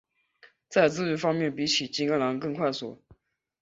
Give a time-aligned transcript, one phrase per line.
[0.67, 3.03] 在自愈方面比起金钢狼更快速。